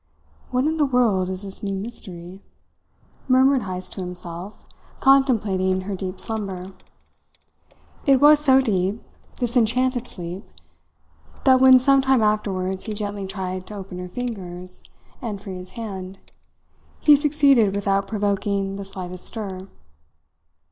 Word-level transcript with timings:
"What 0.49 0.65
in 0.65 0.77
the 0.77 0.85
world 0.87 1.29
is 1.29 1.43
this 1.43 1.61
new 1.61 1.75
mystery?" 1.75 2.41
murmured 3.27 3.61
Heyst 3.61 3.93
to 3.93 4.01
himself, 4.01 4.65
contemplating 4.99 5.81
her 5.81 5.95
deep 5.95 6.19
slumber. 6.19 6.73
It 8.07 8.19
was 8.19 8.39
so 8.39 8.61
deep, 8.61 9.03
this 9.35 9.55
enchanted 9.55 10.07
sleep, 10.07 10.43
that 11.43 11.61
when 11.61 11.77
some 11.77 12.01
time 12.01 12.23
afterwards 12.23 12.85
he 12.85 12.95
gently 12.95 13.27
tried 13.27 13.67
to 13.67 13.75
open 13.75 13.99
her 13.99 14.09
fingers 14.09 14.81
and 15.21 15.39
free 15.39 15.57
his 15.57 15.69
hand, 15.77 16.17
he 16.99 17.15
succeeded 17.15 17.75
without 17.75 18.07
provoking 18.07 18.77
the 18.77 18.85
slightest 18.85 19.27
stir. 19.27 19.67